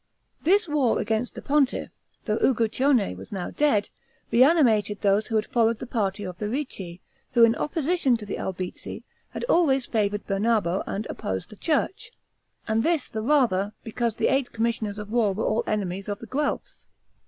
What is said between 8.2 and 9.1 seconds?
the Albizzi,